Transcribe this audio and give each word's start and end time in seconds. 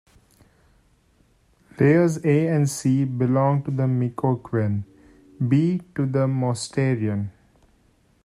Layers 1.79 2.25
A 2.25 2.47
and 2.47 2.67
C 2.67 3.05
belong 3.05 3.61
to 3.65 3.69
the 3.69 3.83
Micoquien, 3.83 4.83
B 5.47 5.79
to 5.93 6.07
the 6.07 6.25
Mousterian. 6.25 7.29